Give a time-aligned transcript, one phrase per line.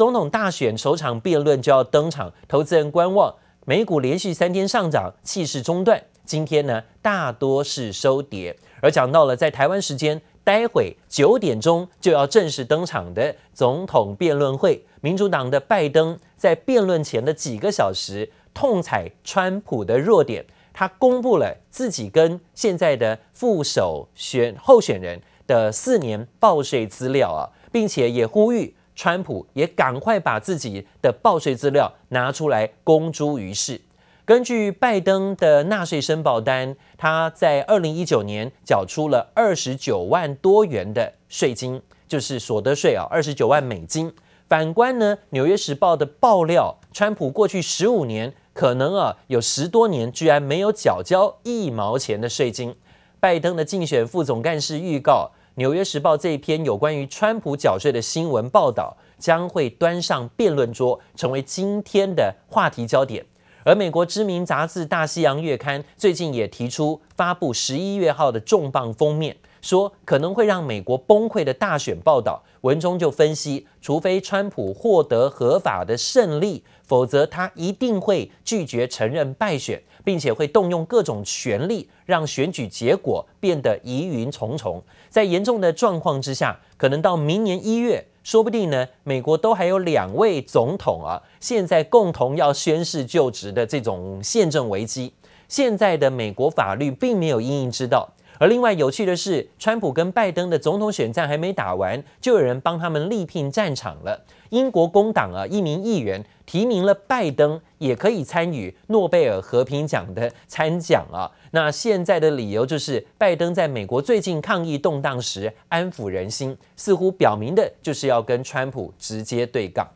[0.00, 3.34] 总统大选首场辩论就要登场，投资人观望，
[3.66, 6.02] 美股连续三天上涨，气势中断。
[6.24, 8.56] 今天呢，大多是收跌。
[8.80, 33.80] 而讲到了在台湾时间，待会九点钟就要正式登场的总统辩论会，民主党的拜登在辩论前的几个小时，痛踩川普的弱点，他公布了自己跟现在的副手选候选人的四年报税资料啊，并且也呼吁川普也赶快把自己的报税资料拿出来公诸于世。
[34.26, 44.12] 根据拜登的纳税申报单，他在二零一九年缴出了二十九万多元的税金，就是所得税啊，二十九万美金。
[44.46, 52.76] 反观呢，《纽约时报》的爆料，川普过去十五年可能啊有十多年居然没有缴交一毛钱的税金。
[53.18, 63.26] 拜登的竞选副总干事预告，《纽约时报》这一篇有关于川普缴税的新闻报道将会端上辩论桌，成为今天的话题焦点。
[63.64, 72.42] 而美国知名杂志《大西洋月刊》最近也提出发布十一月号的重磅封面，说可能会让美国崩溃的大选报道。
[72.62, 84.82] 文中就分析，除非川普获得合法的胜利，否则他一定会拒绝承认败选，并且会动用各种权力让选举结果变得疑云重重。
[85.08, 88.06] 在严重的状况之下，可能到明年一月。
[88.22, 95.14] 说不定呢，美国都还有两位总统啊，现在共同要宣誓就职的这种宪政危机。
[95.48, 98.12] 现在的美国法律并没有因应之道。
[98.40, 104.24] 而另外有趣的是，川普跟拜登的总统选战还没打完，就有人帮他们力拼战场了。
[104.48, 111.30] 英国工党啊，一名议员提名了拜登，也可以参与诺贝尔和平奖的参奖啊。
[111.50, 119.86] 那现在的理由就是，拜登在美国最近抗议动荡时安抚人心，似乎表明的就是要跟川普直接对杠。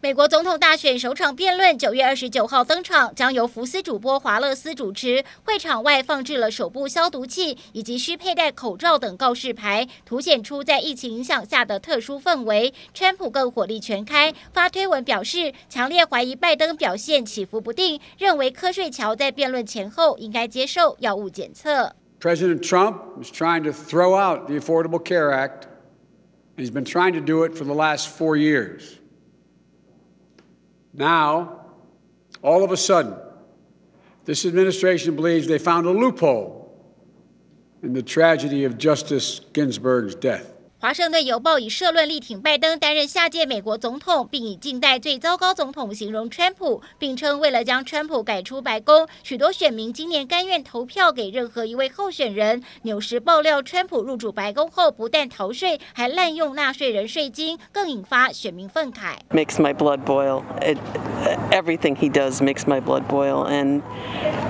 [0.00, 5.24] 美国总统大选首场辩论九月二十九号登场，将由福斯主播华勒斯主持。
[5.42, 12.72] 会场外放置了手部消毒器以及需佩戴口罩等告示牌，凸显出在疫情影响下的特殊氛围。
[12.94, 21.96] 川普更火力全开，发推文表示强烈怀疑拜登表现起伏不定，认为瞌睡乔在辩论前后应该接受药物检测。
[22.20, 25.64] President Trump is trying to throw out the Affordable Care Act.
[26.56, 29.00] He's been trying to do it for the last four years.
[30.98, 31.64] Now,
[32.42, 33.14] all of a sudden,
[34.24, 36.68] this administration believes they found a loophole
[37.84, 40.52] in the tragedy of Justice Ginsburg's death.
[40.80, 52.62] 华盛顿邮报以社论力挺拜登担任下届美国总统，并以近代最糟糕总统形容川普，并称为了将川普赶出白宫，许多选民今年甘愿投票给任何一位候选人。
[52.82, 59.16] 纽时爆料，川普入主白宫后不但逃税，还滥用纳税人税金，更引发选民愤慨。
[59.30, 60.44] Makes my blood boil.
[60.62, 60.78] It,
[61.50, 63.44] everything he does makes my blood boil.
[63.48, 63.82] And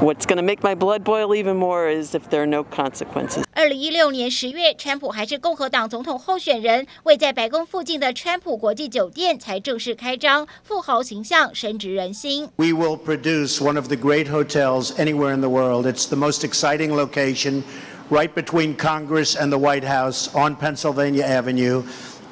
[0.03, 3.44] what's going to make my blood boil even more is if there are no consequences.
[3.55, 12.47] 二零一六年十月，川普还是共和党总统候选人，位在白宫附近的川普国际酒店才正式开张，富豪形象深植人心。
[12.56, 15.85] We will produce one of the great hotels anywhere in the world.
[15.85, 17.63] It's the most exciting location,
[18.09, 21.84] right between Congress and the White House on Pennsylvania Avenue.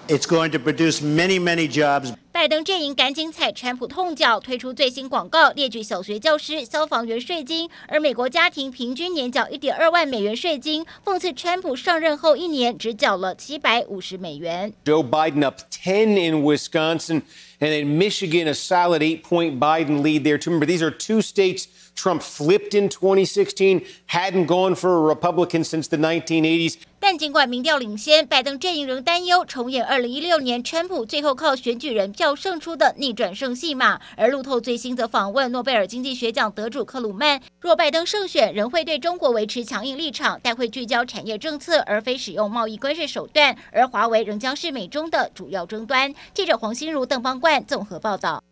[0.08, 2.14] It's going to produce many, many jobs.
[2.34, 14.74] 拜登阵营赶紧踩川普痛脚，推出最新广告，列举小学教师、消防员税金，而美国家庭平均年缴一点二万美元税金，讽刺川普上任后一年只缴了七百五十美元。
[14.84, 17.22] Joe Biden up ten in Wisconsin
[17.60, 20.40] and in Michigan a solid eight point Biden lead there.
[20.40, 25.64] To remember, these are two states Trump flipped in 2016, hadn't gone for a Republican
[25.64, 26.78] since the 1980s.
[27.09, 34.01] 但尽管民调领先，拜登阵营仍担忧重演二零一六年川普最后靠选举人票胜出的逆转胜戏码。
[34.17, 43.57] 而路透最新则访问诺贝尔经济学奖得主克鲁曼，若拜登胜选，仍会对中国维持强硬立场，但会聚焦产业政策，而非使用贸易关税手段。
[43.71, 46.13] 而华为仍将是美中的主要争端。
[46.35, 48.43] 记者黄心如、邓邦冠综合报道。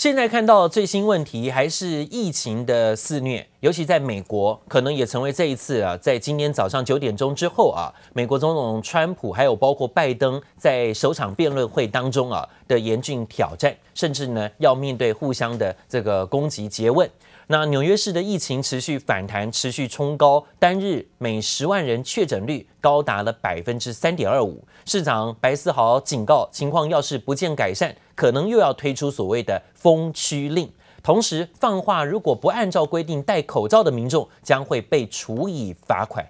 [0.00, 17.06] 现在看到最新问题还是疫情的肆虐，尤其在美国，可能也成为这一次啊，在今天早上九点钟之后啊，美国总统川普还有包括拜登在首场辩论会当中啊的严峻挑战，甚至呢要面对互相的这个攻击诘问。
[17.48, 24.64] 那纽约市的疫情持续反弹，持续冲高，单日每十万人确诊率高达了百分之三点二五。
[24.86, 30.70] 市长白思豪警告，情况要是不见改善，可能又要推出所谓的封区令。
[31.02, 36.26] 同时放话，如果不按照规定戴口罩的民众，将会被处以罚款。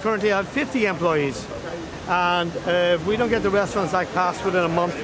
[0.00, 1.34] Currently, I have 50 employees,
[2.08, 4.94] and uh, if we don't get the restaurants like passed within a month,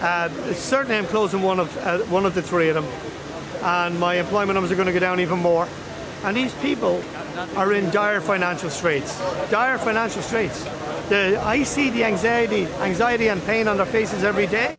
[0.00, 2.86] uh, certainly I'm closing one of uh, one of the three of them,
[3.64, 5.66] and my employment numbers are going to go down even more.
[6.22, 7.02] And these people
[7.56, 9.18] are in dire financial straits.
[9.50, 10.64] Dire financial straits.
[11.12, 14.76] I see the anxiety, anxiety and pain on their faces every day.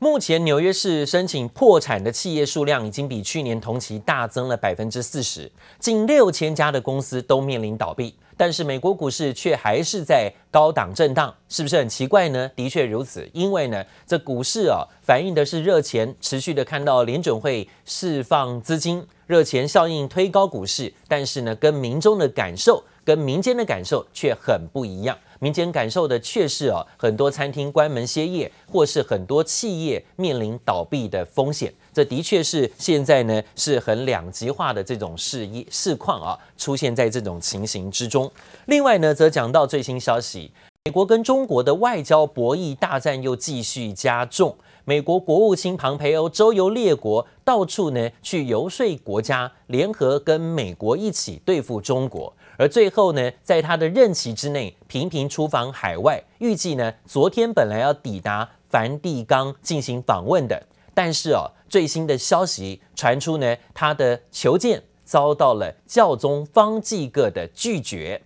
[0.00, 8.16] 目前纽约市申请破产的企业数量已经比去年同期大增了百分之四十，近六千家的公司都面临倒闭。
[8.36, 12.50] 但是美国股市却还是在高档震荡，是不是很奇怪呢？
[12.56, 22.82] 的确如此，因为呢，这股市啊反映的是热钱，持续的看到联准会释放资金，热钱效应推高股市，但是呢，跟民众的感受。
[23.06, 31.72] 跟民间的感受却很不一样，民间感受的却是哦，很多餐厅关门歇业，或是很多企业面临倒闭的风险。
[31.92, 38.30] 这的确是现在呢是很两极化的这种事业市况啊，出现在这种情形之中。
[38.66, 40.50] 另外呢，则讲到最新消息，
[40.84, 44.56] 美国跟中国的外交博弈大战又继续加重。
[44.88, 52.32] 美国国务卿庞培欧周游列国，到处呢去游说国家联合跟美国一起对付中国。
[52.58, 60.62] 而最后呢，在他的任期之内频频出访海外，预计呢，昨天本来要抵达梵蒂冈进行访问的，
[60.94, 68.22] 但是哦，最新的消息传出呢，他的求见遭到了教宗方济各的拒绝，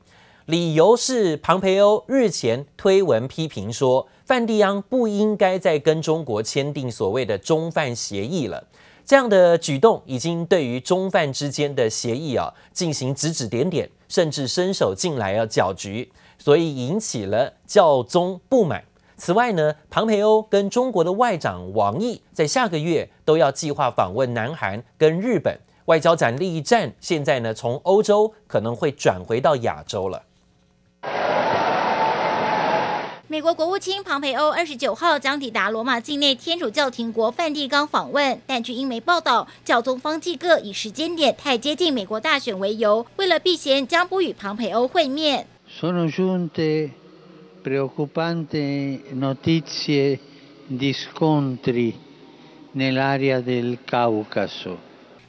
[0.46, 8.64] 理由是庞培欧日前推文批评说，梵蒂冈不应该再跟中国签订所谓的中梵协议了。
[9.04, 18.84] 这样的举动已经对于中梵之间的协议啊进行指指点点，甚至伸手进来要搅局，所以引起了教宗不满。
[19.16, 30.22] 此外呢，庞培欧跟中国的外长王毅在下个月都要计划访问南韩跟日本，外交战力战现在呢从欧洲可能会转回到亚洲了。
[33.30, 45.46] 美国国务卿庞培欧二十九号将抵达罗马境内天主教廷国梵蒂冈访问，但据英媒报道，教宗方济各以时间点太接近美国大选为由，为了避嫌，将不与庞培欧会面。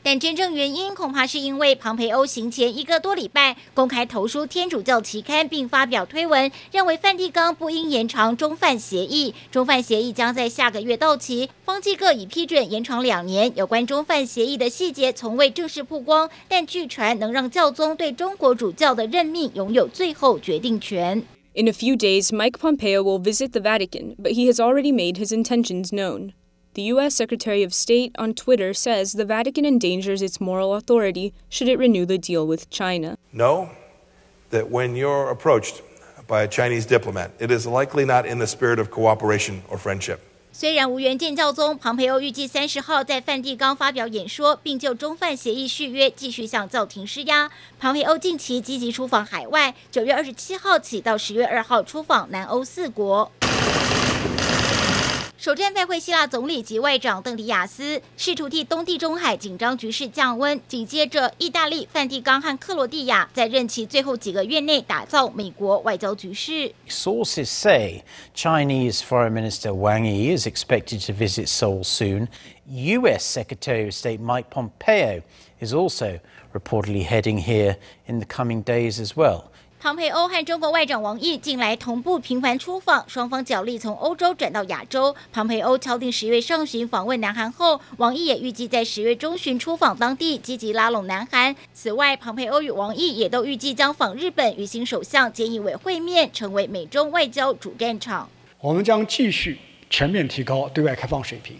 [0.04, 9.36] 但真正原因恐怕是因为庞培欧行前一个多礼拜公开投书天主教期刊，并发表推文，认为梵蒂冈不应延长中梵协议。
[9.52, 13.56] 中梵协议将在下个月到期，方济各已批准延长两年。
[13.56, 21.24] 有关中梵协议的细节从未正式曝光，但据传能让教宗对中国主教的任命拥有最后决定权。
[21.54, 25.32] In a few days, Mike Pompeo will visit the Vatican, but he has already made his
[25.32, 26.32] intentions known.
[26.75, 27.15] The U.S.
[27.15, 32.05] Secretary of State on Twitter says the Vatican endangers its moral authority should it renew
[32.05, 33.17] the deal with China.
[33.33, 33.71] Know
[34.51, 35.81] that when you're approached
[36.29, 40.19] by a Chinese diplomat, it is likely not in the spirit of cooperation or friendship.
[40.53, 47.51] 虽然无缘见教宗，庞培欧预计三十号在梵蒂冈发表演说，并就中梵协议续约继续向教廷施压。
[47.79, 53.31] 庞培欧近期积极出访海外，九月二十七号起到十月二号出访南欧四国。
[55.41, 60.61] 首战拜会希腊总理及外长邓迪亚斯，试图替东地中海紧张局势降温。
[60.67, 66.73] 紧接着，意大利、梵蒂冈和克罗地亚在任期最后几个月内打造美国外交局势。
[66.89, 68.03] Sources say
[68.35, 72.29] Chinese Foreign Minister Wang Yi is expected to visit Seoul soon.
[72.69, 73.23] U.S.
[73.23, 75.23] Secretary of State Mike Pompeo
[75.61, 76.19] is also
[76.53, 77.77] reportedly heading here
[78.09, 79.50] in the coming days as well.
[79.84, 85.16] 庞培欧和中国外长王毅近来同步频繁出访，双方角力从欧洲转到亚洲。
[85.34, 91.56] 庞培欧敲定十月上旬访问南韩后，王毅也预计在十月中旬出访当地，积极拉拢南韩。
[91.74, 98.30] 此外，庞培欧与王毅也都预计将访日本，与新首相菅义伟会面，成为美中外交主战场。
[98.60, 99.58] 我们将继续
[99.90, 101.58] 全面提高对外开放水平，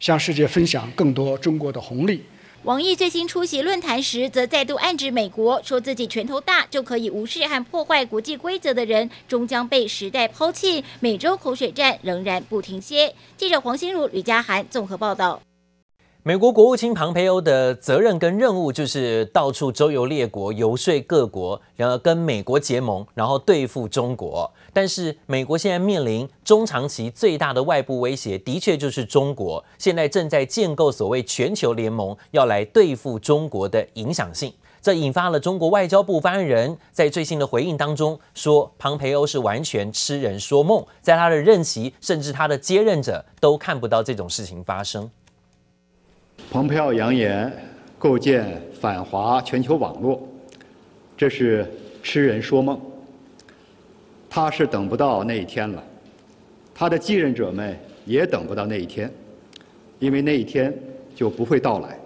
[0.00, 2.24] 向世界分享更多中国的红利。
[2.66, 10.82] 王毅最新出席论坛时，则再度暗指美国，说自己拳头大就可以无视和破坏国际规则的人，终将被时代抛弃。
[10.98, 13.14] 美洲口水战仍然不停歇。
[13.36, 15.40] 记者黄心如、吕嘉涵综合报道。
[16.24, 24.52] 美国国务卿庞培欧的责任跟任务就是到处周游列国，游说各国，然后跟美国结盟，然后对付中国。
[24.76, 29.64] 但是美国现在面临中长期最大的外部威胁，的确就是中国。
[29.78, 34.52] 现在正在建构所谓全球联盟，要来对付中国的影响性。
[34.82, 45.10] 这引发了中国外交部发言人，在最新的回应当中说，庞培欧是完全痴人说梦，在他的任期，甚至他的接任者都看不到这种事情发生。
[46.50, 47.50] 蓬佩奥扬言
[47.98, 50.20] 构建反华全球网络，
[51.16, 51.66] 这是
[52.02, 52.78] 痴人说梦。
[54.36, 55.82] 他是等不到那一天了，
[56.74, 57.74] 他的继任者们
[58.04, 59.10] 也等不到那一天，
[59.98, 60.78] 因为那一天
[61.14, 61.98] 就不会到来。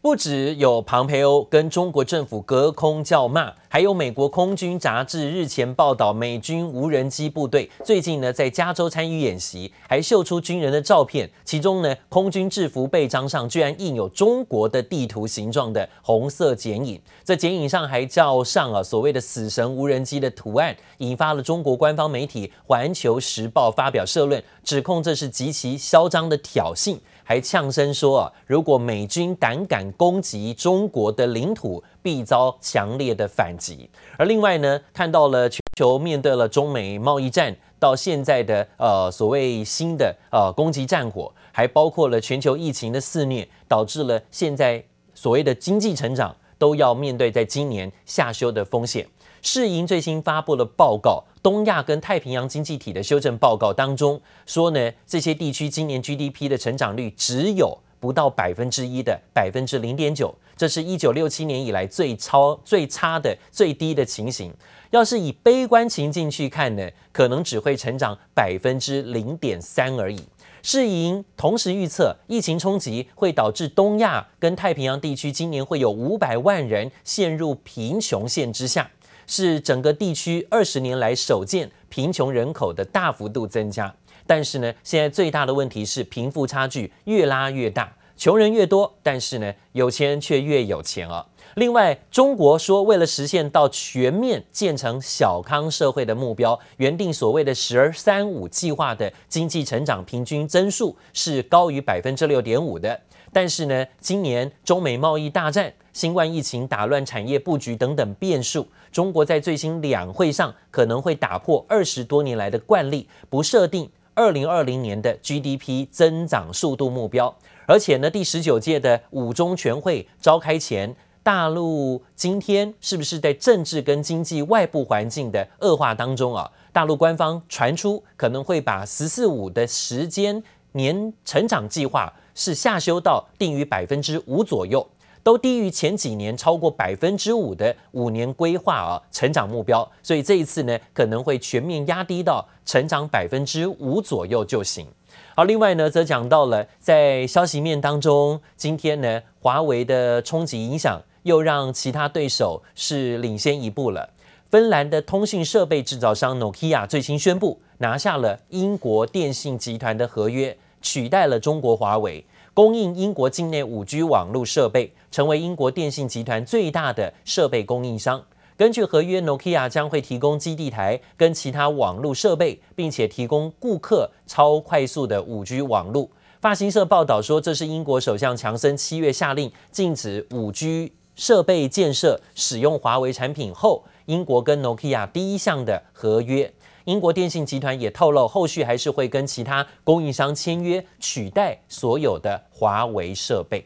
[0.00, 26.98] 不止有庞培欧跟中国政府隔空叫骂，还有美国空军杂志日前报道，美军无人机部队最近呢在加州参与演习，还秀出军人的照片，其中呢空军制服背章上居然印有中国的地图形状的红色剪影，这剪影上还罩上啊所谓的“死神无人机”的图案，引发了中国官方媒体《环球时报》发表社论，指控这是极其嚣张的挑衅。
[27.24, 33.88] 还呛声说啊，如果美军胆敢攻击中国的领土，必遭强烈的反击。
[34.18, 49.06] 而另外呢，看到了全球面对了中美贸易战到现在的呃所谓新的呃攻击战火，还包括了全球疫情的肆虐，导致了现在所谓的经济成长都要面对在今年下修的风险。
[49.40, 64.52] 世银最新发布了报告，东亚跟太平洋经济体的修正报告当中说呢，这些地区今年 GDP 的成长率只有不到百分之一的百分之零点九，这是一九六七年以来最超最差的最低的情形。
[64.90, 70.20] 要是以悲观情境去看呢，可能只会成长百分之零点三而已。
[70.64, 78.90] 世银同时预测，疫情冲击会导致东亚跟太平洋地区今年会有五百万人陷入贫穷线之下。
[79.24, 83.94] 是整个地区二十年来首见贫穷人口的大幅度增加，
[84.32, 91.26] 但是呢，现在最大的问题是贫富差距越拉越大，穷人越多，但是呢，有钱人却越有钱啊。
[91.56, 102.98] 另外，中国说为了实现到全面建成小康社会的目标，原定所谓的“十二三五”计划的经济成长平均增速是高于百分之六点五的。
[103.34, 117.34] 但是呢，今年中美贸易大战、新冠疫情打乱产业布局等等变数，中国在最新两会上可能会打破二十多年来的惯例，不设定二零二零年的 GDP 增长速度目标。
[117.66, 126.50] 而且呢，第十九届的五中全会召开前，大陆今天是不是在政治跟经济外部环境的恶化当中啊？
[126.72, 130.42] 大陆官方传出可能会把“十四五”的时间
[130.72, 132.12] 年成长计划。
[132.34, 134.88] 是下修到定于百分之五左右，
[135.22, 144.86] 都低于前几年超过百分之五的五年规划啊成长目标，所以这一次呢可能会全面压低到成长百分之五左右就行。
[145.34, 154.10] 好，另外呢则讲到了在消息面当中，今天呢华为的冲击影响又让其他对手是领先一步了。
[154.50, 160.56] 芬兰的通讯设备制造商 Nokia 最新宣布拿下了英国电信集团的合约。
[160.84, 168.22] 取代了中国华为供应英国境内 5G 网络设备，成为英国电信集团最大的设备供应商。
[168.58, 176.10] 根据合约，Nokia 将会提供基地台跟其他网络设备，并且提供顾客超快速的 5G 网络。
[176.42, 186.52] 法新社报道说，这是英国首相强森七月下令禁止 5G 设备建设使用华为产品后，英国跟 Nokia 第一项的合约。
[186.84, 193.64] 英国电信集团也透露，后续还是会跟其他供应商签约，取代所有的华为设备。